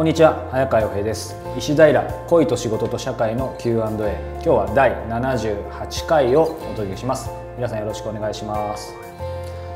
[0.00, 1.36] こんにちは早川洋平です。
[1.58, 7.28] 石平恋と仕事と社会の Q&A 今日は第78回をお届けします。
[7.56, 8.94] 皆さんよろしくお願いします。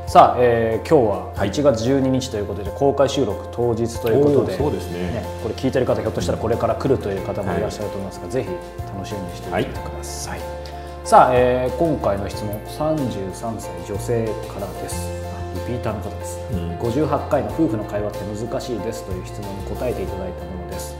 [0.07, 4.57] さあ、えー、今日は1月12日ということで、公開収録当日ということで。
[4.57, 8.49] そうですね、ね、これ聞いてる方ひょっとしたらこれから来るという方もいらっしゃると思いますが、はい、ぜひ
[8.97, 10.49] 楽しみにしていてください、はい、
[11.05, 15.24] さあ、えー、今回の質問33歳女性からです
[15.55, 20.97] リピーターの方です、うん、58回の夫婦の会話って難しいですという質問に答えていただいたものです、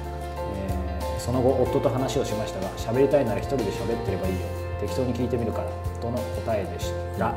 [0.57, 4.41] えー、その後夫と話をしましたが喋りたいなら一人で喋ってればいいよ。
[4.81, 7.35] 適当に聞いてみるからとの答えでした、うん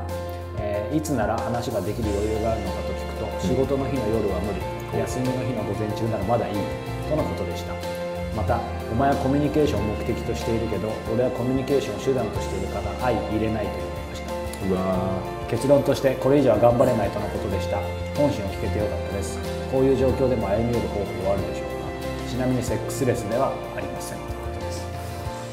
[0.60, 4.78] えー、いつなら話ができる余裕があるのかと聞くと仕事の日の夜は無理。
[5.00, 6.56] 休みの日の午前中ならまだいい。
[7.10, 7.74] とのことでした。
[8.36, 8.60] また
[8.92, 14.34] お前はコミュニケーションを目的としているけど俺はコミュニケーションを手段としているから相入れないと言われました。
[14.66, 17.78] うわ結論としてこれ以上は頑張れないとのことでした。
[18.16, 19.40] 本心を聞けてよかったです。
[19.72, 21.68] こういう状況でも歩み寄る方法はあるでしょう
[22.26, 22.30] か。
[22.30, 24.18] ちなみにセックスレスではありません。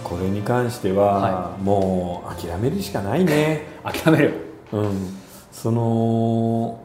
[0.03, 3.63] これに関しては、はい、もう諦めるしかないね。
[3.83, 4.35] 諦める。
[4.73, 5.17] うん、
[5.53, 6.81] その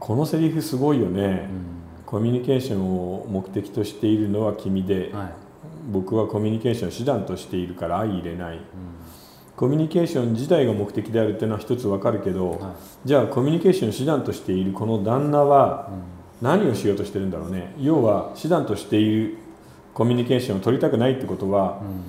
[0.00, 5.32] このセリフすごいよね、うん、コミュニケーションを目的としているのは君で、はい、
[5.90, 8.62] 僕はコミュニケーションを手段としているから相入れない、うん、
[9.56, 12.60] コミュニケーション自体が目的であるっていうのは一つわかるけど、はい、
[13.04, 15.90] じゃあコミュニケーションを手段としているこの旦那は
[16.42, 17.74] 何をしようとしてるんだろうね。
[17.78, 19.38] 要は手段としている
[19.92, 22.02] コミュニケーションを取りたくないってことは、うん。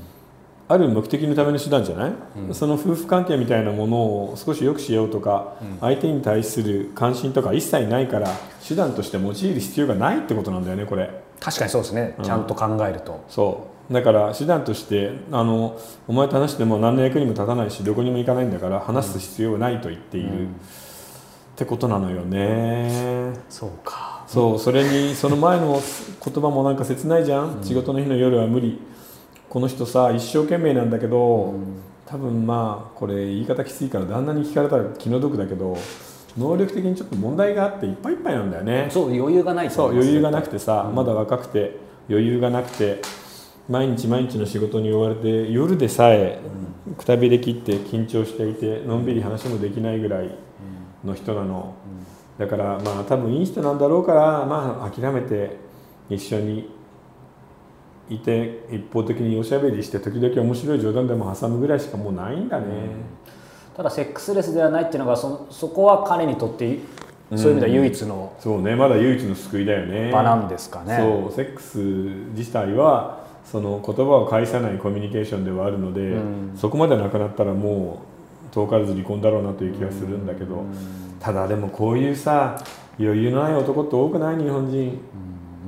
[0.67, 2.13] ある目的のための手段じゃない、
[2.47, 8.31] うん、その夫婦関係みたいなものを少し良くしようとか、うん、相手に対する関心とか一切ないから
[8.67, 11.21] 手段として用いる必要がないってことなんだよねこれ。
[11.39, 13.23] 確かにそうですね、ちゃんと考えると。
[13.29, 20.49] そうだから手段としてあのお前と話しても何の役にも立たないしどこにも行かないんだから話す必要はないと言っている、っ
[21.55, 23.33] てことなのよね。
[23.49, 24.25] そうか。
[24.27, 25.79] そうそれにその前の
[26.23, 28.79] 言葉もなんか切ないじゃん、仕事の日の夜は無理。
[29.47, 35.77] この人さ一生懸命なんだけど、うん、多分まあこれ言い方きついから旦那に聞かれたら気の毒だけど
[36.37, 38.89] 能力的にちょっと問題があっていっぱいいっぱいなんだよね。
[38.89, 41.77] そう余裕がないそう余裕がなくてさ、うん、まだ若くて
[42.09, 43.01] 余裕がなくて
[43.67, 46.39] 毎日毎日の仕事に追われて夜でさえ
[46.97, 50.29] くたびれ切って緊張していてのんびり話もできないぐらい
[51.03, 51.73] の人なの、
[52.37, 55.57] だからまあ多分いい人なんだろうからまあ諦めて
[56.09, 56.69] 一緒に
[58.07, 62.65] いて一方的におしゃべりして時々面白い冗談でも挟むぐらいしかもうないんだね、
[63.75, 66.79] ただセックスレスではないっていうのがそそこは彼にとって
[67.35, 68.75] そういう意味では唯一の、うん、そうね。
[68.75, 70.11] まだ唯一の救いだよね。
[70.11, 70.97] 場なんですかね。
[70.99, 71.35] そう。
[71.35, 78.01] セックス自体はその言葉を返さないコミュニケーションではあるので、うん、そこまでなくなったらも
[78.51, 80.73] う遠からず離婚だろうなという気がするんだけど、うん、
[81.19, 82.61] ただでもこういうさ
[82.99, 84.99] 余裕のない男って多くない日本人、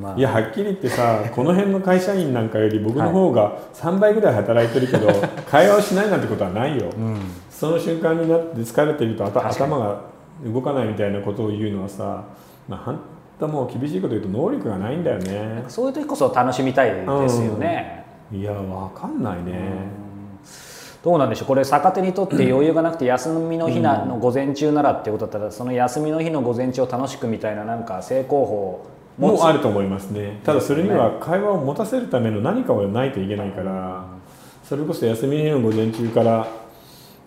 [0.02, 7.18] まあ、いやはっきり言ってさ この辺の会社員なんかより僕の方が3倍ぐらい働いてるけど、はい、会話をしないなんてことはないよ、うん、
[7.50, 10.02] その瞬間になって疲れてると頭が
[10.46, 12.24] 動かないみたいなことを言うのはさ、
[12.68, 12.96] まあ、
[13.40, 15.64] 本当もう厳しいこと言うと能力がないんだよね。
[15.68, 19.54] そういう時こそ楽しみたいですよね、うん、いやわかんないね、
[21.04, 21.48] どうなんでしょう。
[21.48, 28.88] これ逆手にとって余裕がなくて休みの日の午前中ならっていうことだったらその休みの日の午前中を楽しくみたいななんか成功法
[29.20, 30.40] もあると思いますね。
[30.44, 34.06] ただそれには会話を持たせるための何かをないといけないから
[34.64, 36.48] それこそ休みの日の午前中から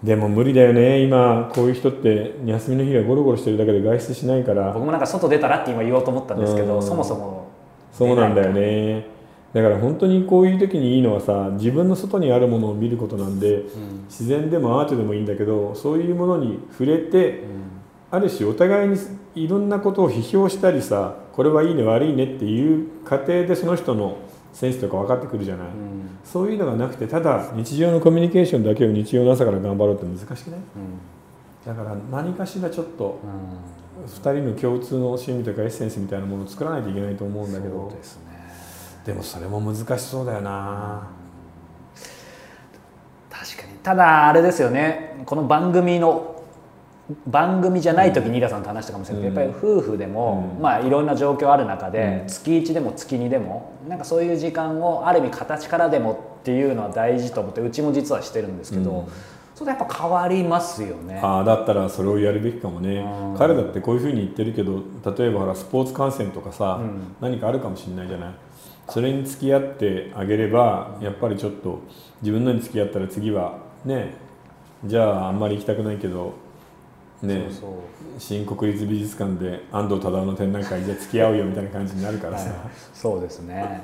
[0.02, 1.02] でも無理だよね。
[1.02, 4.72] 今こういう人って休みの日はゴロゴロしてるだけで外出しないから。
[4.72, 7.48] 僕もなんか外出たらって今言おうと思ったんですけど、うん、そもそも
[7.92, 9.06] そうなんだよね。
[9.52, 17.46] だから本当にこういう時にいいのはさ自分の外にあるものを見ることなんで、うん、自然でもアートでもいいんだけどそういうものに触れて、うん、
[18.12, 18.96] ある種お互いに
[19.34, 24.18] いろんなことを批評したりさこれはいいね悪いねっていう過程でその人の
[24.52, 25.74] センスとか分かってくるじゃない、うん、
[26.24, 33.20] そういうのがなくてただ日常のコミュニケーションだけを日曜の朝から頑張ろうって難しくない、うん、だから何かしらちょっと
[34.06, 37.88] 2人の共通の趣味とかエッセンスみたいなものを作らないといけないと思うんだけど。
[37.88, 38.00] で、ね,、
[39.06, 41.08] でもそれも難しそうだよな、
[43.30, 43.78] 確かに。
[43.82, 45.22] ただあれですよね。
[45.26, 46.39] この番組の
[47.26, 59.08] 番組じゃない時にイラさんと話したかもしれないけど、やっぱり夫婦でも、まあいろんな状況ある中で、月1でも月2でもなんかそういう時間をある意味形からでもっていうのは大事と思ってうちも実はしてるんですけど、
[59.54, 61.20] それやっぱ変わりますよね。
[61.22, 63.04] ああだったらそれをやるべきかもね、
[63.36, 64.82] 彼だってこういうふうに言ってるけど
[65.16, 68.34] 例えばほらスポーツ観戦とかさ、うん、何かあるかもしれないじゃない？
[68.88, 71.80] それに付き合ってあげればやっぱりちょっと
[72.22, 74.14] 自分のに付き合ったら次はね
[74.84, 76.32] じゃああんまり行きたくないけど
[77.22, 77.48] ね。
[78.18, 82.58] 新国立美術館で安藤忠雄の展覧会じゃ付き合うよみたいな感じになるからさ、はい、
[82.92, 83.82] そうですね。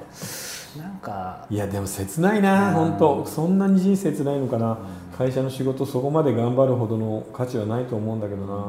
[0.79, 1.47] なんか。
[1.49, 3.25] いやでも切ないな、本当。
[3.25, 4.77] そんなに人生切ないのかな、うん、
[5.17, 8.65] 会社の仕事そこまで頑張るほどの価値はないと思うんだけどな、うん、や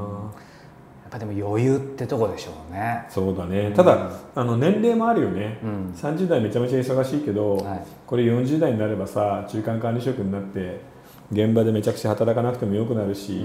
[1.07, 3.05] っぱでも余裕ってとこでしょうね。
[3.09, 10.79] そうだね、ただあの年齢もあるよね、うん、30代めちゃめちゃ忙しいけど、はい、これ40代になればさ中間管理職になって
[11.31, 13.41] 現場でめちゃくちゃ働かなくてもよくなるし、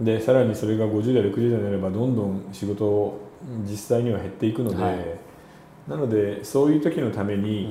[0.00, 3.20] でさらにそれが50代60代になればどんどん仕事
[3.68, 4.96] 実際には減っていくので、はい、
[5.88, 7.68] なのでそういう時のために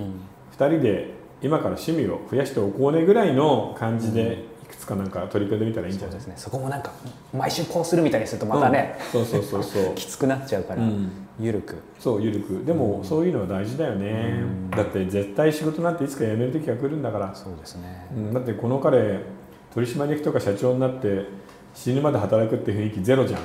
[0.57, 1.11] 2人で
[1.41, 6.15] 今から趣味を増やしておこうねぐらいの感じでいくつかなんか取り組んでみたらいいんじゃない？
[6.15, 6.33] ですね。
[6.37, 6.91] そこもなんか
[7.33, 9.93] 毎週こうするみたいにするとまたね、うん、そうそうそうそう。
[9.95, 11.09] きつくなっちゃうから、うん、
[11.39, 11.75] ゆるく。
[11.99, 12.63] そうゆるく。
[12.65, 14.41] でも、そういうのは大事だよね、
[14.71, 17.35] だって絶対仕事なんていつか辞める時が来るんだから。
[17.35, 19.19] そうですね、だってこの彼
[19.73, 21.25] 取締役とか社長になって
[21.73, 23.43] 死ぬまで働くって雰囲気ゼロじゃん、う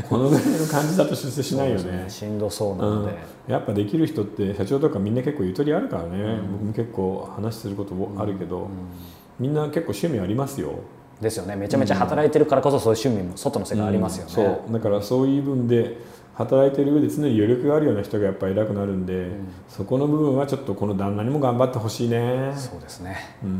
[0.00, 3.12] ん、このぐらいの感じだと出世しないよね、ね、しんどそうなので、
[3.46, 8.68] うん、やっぱできる人って社長とかみんな結構ゆとりあるからね、うん、僕も結構話することもあるけど、
[9.38, 10.74] みんな結構趣味ありますよ。
[11.20, 11.56] ですよね。
[11.56, 14.72] めちゃめちゃ働いてるからこそそういう趣味も外の世界ありますよね、そう。
[14.72, 15.98] だからそういう分で
[16.34, 22.52] 働いてる上で常に余力があるような人がやっぱり偉くなるんで、うん、そこの部分はちょっとこの旦那にも頑張ってほしいね。
[22.56, 23.50] そうですね、うん、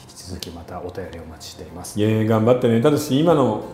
[0.00, 1.98] 引き続きまたお便りお待ちしています。
[1.98, 2.80] いや頑張ってね。
[2.80, 3.64] ただし今の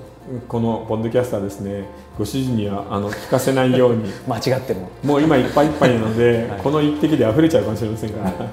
[0.49, 1.87] このポッドキャスターですね。
[2.19, 4.13] ご主人にはあの聞かせないように。
[4.29, 4.91] 間違っても。
[5.03, 8.49] もう今いっぱいいっぱいなので、はい、この一滴で溢れちゃうかもしれませんから、はい、はい、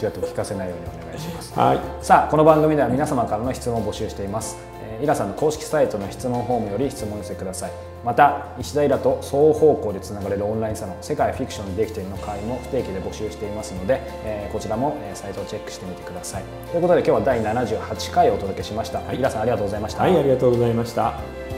[0.00, 4.70] 間違っても聞かせないようにお願いします、はい、さあこの番組では皆様からの質問を募集しています。
[5.02, 16.44] イラさんの公式サイトの質問フォームより質問を寄せくださいまた石田イラと双方向でつながれるオンラインサロン世界フィクションにできているの会も不定期で募集していますので、えー、こちらも、えー、サイトをチェックしてみてください。
[16.70, 20.02] ということで今日は第78回をお届けしました、はい、イラさんありがとうございました。
[20.02, 21.49] はいありがとうございました